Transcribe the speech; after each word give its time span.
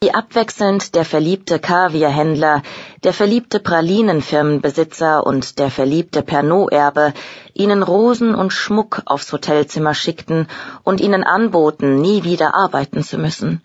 wie 0.00 0.14
abwechselnd 0.14 0.94
der 0.94 1.04
verliebte 1.04 1.58
Kaviarhändler, 1.58 2.62
der 3.02 3.12
verliebte 3.12 3.58
Pralinenfirmenbesitzer 3.58 5.26
und 5.26 5.58
der 5.58 5.72
verliebte 5.72 6.22
Pernod-Erbe 6.22 7.12
ihnen 7.52 7.82
Rosen 7.82 8.36
und 8.36 8.52
Schmuck 8.52 9.02
aufs 9.06 9.32
Hotelzimmer 9.32 9.94
schickten 9.94 10.46
und 10.84 11.00
ihnen 11.00 11.24
anboten, 11.24 12.00
nie 12.00 12.22
wieder 12.22 12.54
arbeiten 12.54 13.02
zu 13.02 13.18
müssen. 13.18 13.60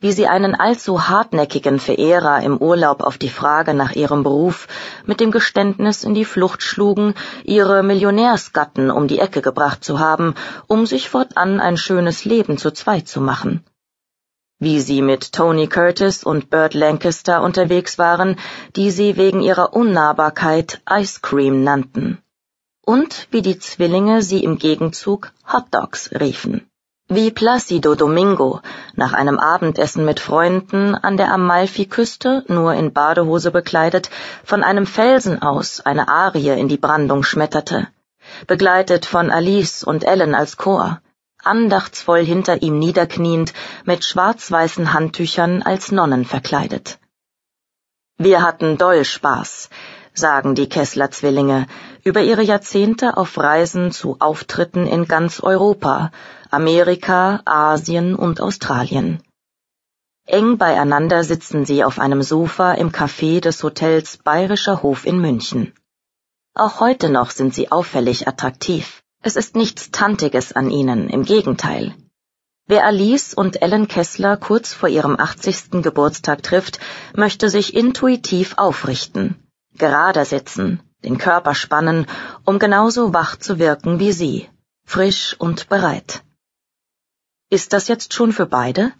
Wie 0.00 0.12
sie 0.12 0.28
einen 0.28 0.54
allzu 0.54 1.10
hartnäckigen 1.10 1.78
Verehrer 1.78 2.40
im 2.40 2.56
Urlaub 2.56 3.02
auf 3.02 3.18
die 3.18 3.28
Frage 3.28 3.74
nach 3.74 3.92
ihrem 3.92 4.22
Beruf 4.22 4.66
mit 5.04 5.20
dem 5.20 5.30
Geständnis 5.30 6.04
in 6.04 6.14
die 6.14 6.24
Flucht 6.24 6.62
schlugen, 6.62 7.12
ihre 7.44 7.82
Millionärsgatten 7.82 8.90
um 8.90 9.08
die 9.08 9.18
Ecke 9.18 9.42
gebracht 9.42 9.84
zu 9.84 9.98
haben, 9.98 10.34
um 10.68 10.86
sich 10.86 11.10
fortan 11.10 11.60
ein 11.60 11.76
schönes 11.76 12.24
Leben 12.24 12.56
zu 12.56 12.70
zweit 12.70 13.08
zu 13.08 13.20
machen 13.20 13.62
wie 14.60 14.80
sie 14.80 15.02
mit 15.02 15.32
Tony 15.32 15.68
Curtis 15.68 16.24
und 16.24 16.50
Burt 16.50 16.74
Lancaster 16.74 17.42
unterwegs 17.42 17.96
waren, 17.98 18.36
die 18.74 18.90
sie 18.90 19.16
wegen 19.16 19.40
ihrer 19.40 19.72
Unnahbarkeit 19.72 20.80
Ice 20.90 21.20
Cream 21.22 21.62
nannten. 21.62 22.18
Und 22.84 23.28
wie 23.30 23.42
die 23.42 23.58
Zwillinge 23.58 24.22
sie 24.22 24.42
im 24.42 24.58
Gegenzug 24.58 25.32
Hot 25.52 25.66
Dogs 25.70 26.10
riefen. 26.18 26.68
Wie 27.06 27.30
Placido 27.30 27.94
Domingo 27.94 28.60
nach 28.94 29.12
einem 29.12 29.38
Abendessen 29.38 30.04
mit 30.04 30.18
Freunden 30.20 30.94
an 30.94 31.16
der 31.16 31.32
Amalfi-Küste, 31.32 32.44
nur 32.48 32.74
in 32.74 32.92
Badehose 32.92 33.50
bekleidet, 33.50 34.10
von 34.44 34.64
einem 34.64 34.86
Felsen 34.86 35.40
aus 35.40 35.80
eine 35.80 36.08
Arie 36.08 36.58
in 36.58 36.68
die 36.68 36.76
Brandung 36.76 37.22
schmetterte, 37.22 37.88
begleitet 38.46 39.06
von 39.06 39.30
Alice 39.30 39.84
und 39.84 40.04
Ellen 40.04 40.34
als 40.34 40.56
Chor 40.56 41.00
andachtsvoll 41.48 42.24
hinter 42.24 42.62
ihm 42.62 42.78
niederkniend, 42.78 43.52
mit 43.84 44.04
schwarz-weißen 44.04 44.92
Handtüchern 44.92 45.62
als 45.62 45.90
Nonnen 45.90 46.24
verkleidet. 46.24 46.98
Wir 48.18 48.42
hatten 48.42 48.78
doll 48.78 49.04
Spaß, 49.04 49.70
sagen 50.12 50.54
die 50.54 50.68
Kessler-Zwillinge, 50.68 51.66
über 52.04 52.22
ihre 52.22 52.42
Jahrzehnte 52.42 53.16
auf 53.16 53.38
Reisen 53.38 53.92
zu 53.92 54.16
Auftritten 54.18 54.86
in 54.86 55.06
ganz 55.06 55.40
Europa, 55.40 56.10
Amerika, 56.50 57.40
Asien 57.44 58.14
und 58.14 58.40
Australien. 58.40 59.22
Eng 60.26 60.58
beieinander 60.58 61.24
sitzen 61.24 61.64
sie 61.64 61.84
auf 61.84 61.98
einem 61.98 62.22
Sofa 62.22 62.72
im 62.72 62.90
Café 62.90 63.40
des 63.40 63.62
Hotels 63.62 64.18
Bayerischer 64.18 64.82
Hof 64.82 65.06
in 65.06 65.18
München. 65.18 65.72
Auch 66.54 66.80
heute 66.80 67.08
noch 67.08 67.30
sind 67.30 67.54
sie 67.54 67.70
auffällig 67.70 68.26
attraktiv. 68.28 69.02
Es 69.20 69.34
ist 69.34 69.56
nichts 69.56 69.90
Tantiges 69.90 70.52
an 70.52 70.70
ihnen, 70.70 71.08
im 71.08 71.24
Gegenteil. 71.24 71.94
Wer 72.66 72.84
Alice 72.84 73.34
und 73.34 73.60
Ellen 73.62 73.88
Kessler 73.88 74.36
kurz 74.36 74.72
vor 74.72 74.88
ihrem 74.88 75.18
80. 75.18 75.82
Geburtstag 75.82 76.42
trifft, 76.42 76.78
möchte 77.16 77.48
sich 77.48 77.74
intuitiv 77.74 78.54
aufrichten, 78.58 79.36
gerade 79.76 80.24
sitzen, 80.24 80.80
den 81.02 81.18
Körper 81.18 81.54
spannen, 81.54 82.06
um 82.44 82.58
genauso 82.58 83.12
wach 83.12 83.36
zu 83.36 83.58
wirken 83.58 83.98
wie 83.98 84.12
sie, 84.12 84.48
frisch 84.84 85.34
und 85.38 85.68
bereit. 85.68 86.22
Ist 87.50 87.72
das 87.72 87.88
jetzt 87.88 88.14
schon 88.14 88.32
für 88.32 88.46
beide? 88.46 88.92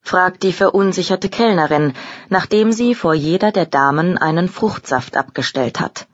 fragt 0.00 0.44
die 0.44 0.52
verunsicherte 0.52 1.28
Kellnerin, 1.28 1.92
nachdem 2.30 2.72
sie 2.72 2.94
vor 2.94 3.12
jeder 3.12 3.52
der 3.52 3.66
Damen 3.66 4.16
einen 4.16 4.48
Fruchtsaft 4.48 5.16
abgestellt 5.16 5.78
hat 5.78 6.06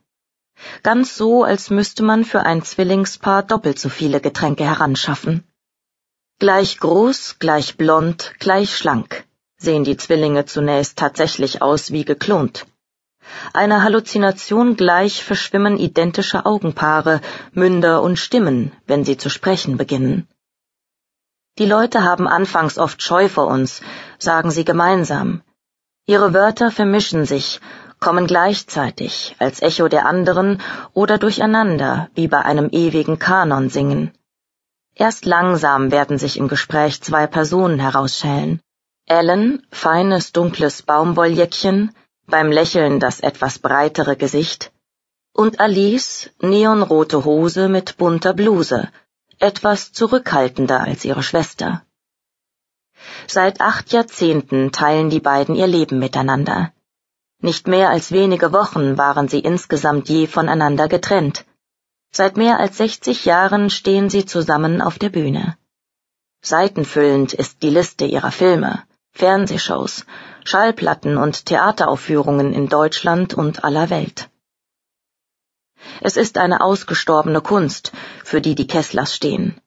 ganz 0.82 1.16
so, 1.16 1.44
als 1.44 1.70
müsste 1.70 2.02
man 2.02 2.24
für 2.24 2.40
ein 2.40 2.62
Zwillingspaar 2.62 3.42
doppelt 3.42 3.78
so 3.78 3.88
viele 3.88 4.20
Getränke 4.20 4.64
heranschaffen. 4.64 5.44
Gleich 6.38 6.78
groß, 6.78 7.38
gleich 7.38 7.76
blond, 7.76 8.34
gleich 8.38 8.76
schlank 8.76 9.24
sehen 9.64 9.84
die 9.84 9.96
Zwillinge 9.96 10.44
zunächst 10.44 10.98
tatsächlich 10.98 11.62
aus 11.62 11.90
wie 11.90 12.04
geklont. 12.04 12.66
Eine 13.54 13.82
Halluzination 13.82 14.76
gleich 14.76 15.24
verschwimmen 15.24 15.78
identische 15.78 16.44
Augenpaare, 16.44 17.20
Münder 17.52 18.02
und 18.02 18.18
Stimmen, 18.18 18.72
wenn 18.86 19.04
sie 19.04 19.16
zu 19.16 19.30
sprechen 19.30 19.78
beginnen. 19.78 20.28
Die 21.58 21.66
Leute 21.66 22.02
haben 22.02 22.28
anfangs 22.28 22.78
oft 22.78 23.00
Scheu 23.02 23.28
vor 23.28 23.46
uns, 23.46 23.80
sagen 24.18 24.50
sie 24.50 24.64
gemeinsam. 24.64 25.42
Ihre 26.04 26.34
Wörter 26.34 26.70
vermischen 26.70 27.24
sich 27.24 27.60
kommen 28.04 28.26
gleichzeitig 28.26 29.34
als 29.38 29.62
Echo 29.62 29.88
der 29.88 30.04
anderen 30.04 30.60
oder 30.92 31.16
durcheinander 31.16 32.10
wie 32.14 32.28
bei 32.28 32.42
einem 32.42 32.68
ewigen 32.70 33.18
Kanon 33.18 33.70
singen. 33.70 34.12
Erst 34.94 35.24
langsam 35.24 35.90
werden 35.90 36.18
sich 36.18 36.36
im 36.36 36.48
Gespräch 36.48 37.00
zwei 37.00 37.26
Personen 37.26 37.78
herausschälen. 37.78 38.60
Ellen, 39.06 39.66
feines 39.70 40.32
dunkles 40.32 40.82
Baumwolljäckchen, 40.82 41.94
beim 42.26 42.52
Lächeln 42.52 43.00
das 43.00 43.20
etwas 43.20 43.58
breitere 43.58 44.16
Gesicht, 44.16 44.70
und 45.32 45.58
Alice, 45.58 46.28
neonrote 46.40 47.24
Hose 47.24 47.70
mit 47.70 47.96
bunter 47.96 48.34
Bluse, 48.34 48.90
etwas 49.38 49.92
zurückhaltender 49.92 50.80
als 50.80 51.06
ihre 51.06 51.22
Schwester. 51.22 51.82
Seit 53.26 53.62
acht 53.62 53.94
Jahrzehnten 53.94 54.72
teilen 54.72 55.08
die 55.08 55.20
beiden 55.20 55.54
ihr 55.54 55.66
Leben 55.66 55.98
miteinander. 55.98 56.74
Nicht 57.48 57.68
mehr 57.68 57.90
als 57.90 58.10
wenige 58.10 58.54
Wochen 58.54 58.96
waren 58.96 59.28
sie 59.28 59.40
insgesamt 59.40 60.08
je 60.08 60.26
voneinander 60.26 60.88
getrennt. 60.88 61.44
Seit 62.10 62.38
mehr 62.38 62.58
als 62.58 62.78
60 62.78 63.26
Jahren 63.26 63.68
stehen 63.68 64.08
sie 64.08 64.24
zusammen 64.24 64.80
auf 64.80 64.98
der 64.98 65.10
Bühne. 65.10 65.58
Seitenfüllend 66.40 67.34
ist 67.34 67.62
die 67.62 67.68
Liste 67.68 68.06
ihrer 68.06 68.30
Filme, 68.30 68.84
Fernsehshows, 69.12 70.06
Schallplatten 70.44 71.18
und 71.18 71.44
Theateraufführungen 71.44 72.54
in 72.54 72.70
Deutschland 72.70 73.34
und 73.34 73.62
aller 73.62 73.90
Welt. 73.90 74.30
Es 76.00 76.16
ist 76.16 76.38
eine 76.38 76.62
ausgestorbene 76.62 77.42
Kunst, 77.42 77.92
für 78.24 78.40
die 78.40 78.54
die 78.54 78.66
Kesslers 78.66 79.14
stehen. 79.14 79.60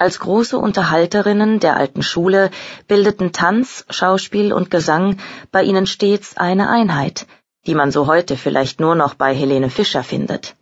Als 0.00 0.20
große 0.20 0.56
Unterhalterinnen 0.56 1.58
der 1.58 1.76
alten 1.76 2.04
Schule 2.04 2.52
bildeten 2.86 3.32
Tanz, 3.32 3.84
Schauspiel 3.90 4.52
und 4.52 4.70
Gesang 4.70 5.16
bei 5.50 5.64
ihnen 5.64 5.86
stets 5.86 6.36
eine 6.36 6.70
Einheit, 6.70 7.26
die 7.66 7.74
man 7.74 7.90
so 7.90 8.06
heute 8.06 8.36
vielleicht 8.36 8.78
nur 8.78 8.94
noch 8.94 9.14
bei 9.14 9.34
Helene 9.34 9.70
Fischer 9.70 10.04
findet. 10.04 10.54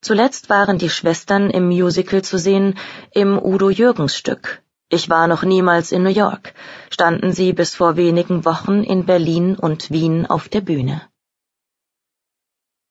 Zuletzt 0.00 0.48
waren 0.48 0.78
die 0.78 0.90
Schwestern 0.90 1.50
im 1.50 1.66
Musical 1.66 2.22
zu 2.22 2.38
sehen, 2.38 2.78
im 3.10 3.36
Udo 3.36 3.68
Jürgens 3.68 4.14
Stück. 4.14 4.62
Ich 4.90 5.10
war 5.10 5.26
noch 5.26 5.42
niemals 5.42 5.90
in 5.90 6.04
New 6.04 6.16
York, 6.24 6.54
standen 6.90 7.32
sie 7.32 7.52
bis 7.52 7.74
vor 7.74 7.96
wenigen 7.96 8.44
Wochen 8.44 8.84
in 8.84 9.06
Berlin 9.06 9.56
und 9.56 9.90
Wien 9.90 10.24
auf 10.24 10.48
der 10.48 10.60
Bühne. 10.60 11.02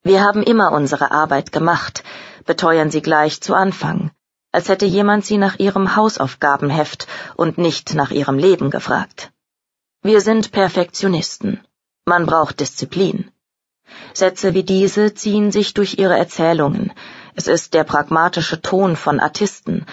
Wir 0.03 0.21
haben 0.21 0.43
immer 0.43 0.73
unsere 0.73 1.11
Arbeit 1.11 1.53
gemacht, 1.53 2.03
beteuern 2.43 2.91
sie 2.91 3.01
gleich 3.01 3.39
zu 3.39 3.53
Anfang 3.53 4.11
als 4.55 4.69
hätte 4.69 4.85
jemand 4.85 5.25
sie 5.25 5.37
nach 5.37 5.59
ihrem 5.59 5.95
Hausaufgabenheft 5.95 7.07
und 7.35 7.57
nicht 7.57 7.93
nach 7.93 8.11
ihrem 8.11 8.37
Leben 8.37 8.69
gefragt. 8.71 9.31
Wir 10.01 10.21
sind 10.21 10.51
Perfektionisten. 10.51 11.59
Man 12.05 12.25
braucht 12.25 12.59
Disziplin. 12.61 13.31
Sätze 14.13 14.53
wie 14.53 14.63
diese 14.63 15.13
ziehen 15.13 15.51
sich 15.51 15.73
durch 15.73 15.97
ihre 15.99 16.17
Erzählungen. 16.17 16.93
Es 17.35 17.47
ist 17.47 17.73
der 17.73 17.83
pragmatische 17.83 18.61
Ton 18.61 18.95
von 18.95 19.19
Artisten, 19.19 19.85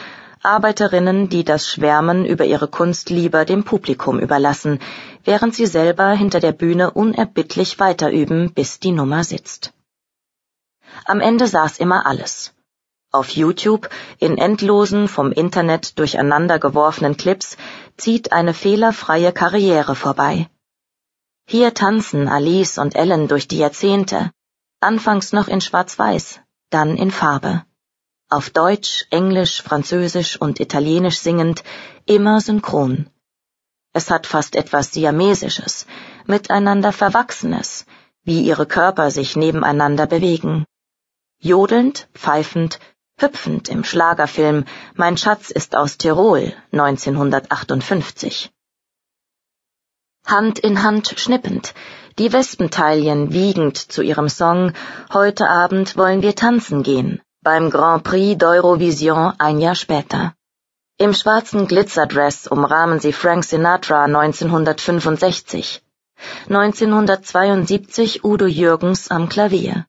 Arbeiterinnen, 0.42 1.28
die 1.28 1.44
das 1.44 1.68
Schwärmen 1.68 2.24
über 2.24 2.44
ihre 2.44 2.68
Kunst 2.68 3.10
lieber 3.10 3.44
dem 3.44 3.64
Publikum 3.64 4.18
überlassen, 4.18 4.80
während 5.24 5.54
sie 5.54 5.66
selber 5.66 6.10
hinter 6.10 6.40
der 6.40 6.52
Bühne 6.52 6.90
unerbittlich 6.90 7.78
weiterüben, 7.78 8.52
bis 8.52 8.80
die 8.80 8.92
Nummer 8.92 9.22
sitzt. 9.24 9.72
Am 11.04 11.20
Ende 11.20 11.46
saß 11.46 11.78
immer 11.78 12.06
alles. 12.06 12.52
Auf 13.14 13.28
YouTube, 13.28 13.90
in 14.18 14.38
endlosen, 14.38 15.06
vom 15.06 15.32
Internet 15.32 15.98
durcheinander 15.98 16.58
geworfenen 16.58 17.18
Clips, 17.18 17.58
zieht 17.98 18.32
eine 18.32 18.54
fehlerfreie 18.54 19.32
Karriere 19.32 19.94
vorbei. 19.94 20.48
Hier 21.46 21.74
tanzen 21.74 22.26
Alice 22.26 22.78
und 22.78 22.94
Ellen 22.94 23.28
durch 23.28 23.48
die 23.48 23.58
Jahrzehnte, 23.58 24.30
anfangs 24.80 25.34
noch 25.34 25.48
in 25.48 25.60
Schwarz-Weiß, 25.60 26.40
dann 26.70 26.96
in 26.96 27.10
Farbe. 27.10 27.66
Auf 28.30 28.48
Deutsch, 28.48 29.06
Englisch, 29.10 29.60
Französisch 29.60 30.40
und 30.40 30.58
Italienisch 30.58 31.18
singend, 31.18 31.64
immer 32.06 32.40
synchron. 32.40 33.10
Es 33.92 34.10
hat 34.10 34.26
fast 34.26 34.56
etwas 34.56 34.92
Siamesisches, 34.92 35.86
miteinander 36.24 36.92
Verwachsenes, 36.92 37.84
wie 38.24 38.40
ihre 38.40 38.64
Körper 38.64 39.10
sich 39.10 39.36
nebeneinander 39.36 40.06
bewegen. 40.06 40.64
Jodelnd, 41.40 42.08
pfeifend, 42.14 42.78
hüpfend 43.22 43.68
im 43.68 43.84
Schlagerfilm 43.84 44.64
Mein 44.94 45.16
Schatz 45.16 45.50
ist 45.50 45.76
aus 45.76 45.96
Tirol 45.96 46.52
1958. 46.72 48.50
Hand 50.26 50.58
in 50.58 50.82
Hand 50.82 51.14
schnippend, 51.16 51.74
die 52.18 52.32
Wespentaillen 52.32 53.32
wiegend 53.32 53.78
zu 53.78 54.02
ihrem 54.02 54.28
Song 54.28 54.72
Heute 55.12 55.48
Abend 55.48 55.96
wollen 55.96 56.22
wir 56.22 56.34
tanzen 56.34 56.82
gehen 56.82 57.22
beim 57.42 57.70
Grand 57.70 58.04
Prix 58.04 58.36
d'Eurovision 58.36 59.34
ein 59.38 59.58
Jahr 59.58 59.74
später. 59.74 60.34
Im 60.96 61.12
schwarzen 61.12 61.66
Glitzerdress 61.66 62.46
umrahmen 62.46 63.00
sie 63.00 63.12
Frank 63.12 63.44
Sinatra 63.44 64.04
1965. 64.04 65.82
1972 66.48 68.22
Udo 68.22 68.46
Jürgens 68.46 69.10
am 69.10 69.28
Klavier. 69.28 69.86